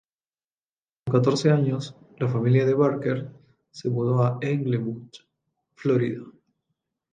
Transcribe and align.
A 1.05 1.11
los 1.11 1.19
catorce 1.19 1.51
años, 1.51 1.95
la 2.17 2.27
familia 2.27 2.65
de 2.65 2.73
Barker 2.73 3.29
se 3.69 3.87
mudó 3.91 4.23
a 4.23 4.39
Englewood, 4.41 5.11
Florida. 5.75 6.23